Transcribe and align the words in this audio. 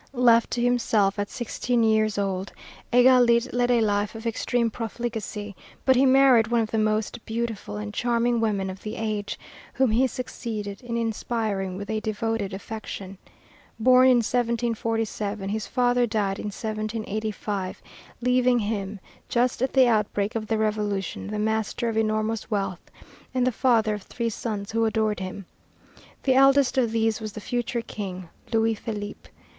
Left 0.13 0.49
to 0.49 0.61
himself 0.63 1.19
at 1.19 1.29
sixteen 1.29 1.83
years 1.83 2.17
old, 2.17 2.53
Égalité 2.91 3.53
led 3.53 3.69
a 3.69 3.81
life 3.81 4.15
of 4.15 4.25
extreme 4.25 4.71
profligacy, 4.71 5.55
but 5.85 5.95
he 5.95 6.07
married 6.07 6.47
one 6.47 6.61
of 6.61 6.71
the 6.71 6.79
most 6.79 7.23
beautiful 7.23 7.77
and 7.77 7.93
charming 7.93 8.39
women 8.41 8.71
of 8.71 8.81
the 8.81 8.95
age, 8.95 9.37
whom 9.75 9.91
he 9.91 10.07
succeeded 10.07 10.81
in 10.81 10.97
inspiring 10.97 11.77
with 11.77 11.87
a 11.91 11.99
devoted 11.99 12.51
affection. 12.51 13.19
Born 13.79 14.07
in 14.07 14.17
1747, 14.17 15.49
his 15.49 15.67
father 15.67 16.07
died 16.07 16.39
in 16.39 16.45
1785, 16.45 17.79
leaving 18.21 18.57
him, 18.57 18.99
just 19.29 19.61
at 19.61 19.73
the 19.73 19.85
outbreak 19.87 20.33
of 20.33 20.47
the 20.47 20.57
Revolution, 20.57 21.27
the 21.27 21.37
master 21.37 21.87
of 21.89 21.95
enormous 21.95 22.49
wealth, 22.49 22.89
and 23.35 23.45
the 23.45 23.51
father 23.51 23.93
of 23.93 24.01
three 24.01 24.31
sons 24.31 24.71
who 24.71 24.83
adored 24.85 25.19
him. 25.19 25.45
The 26.23 26.33
eldest 26.33 26.79
of 26.79 26.91
these 26.91 27.21
was 27.21 27.33
the 27.33 27.39
future 27.39 27.81
king, 27.81 28.29
Louis 28.51 28.73
Philippe. 28.73 29.29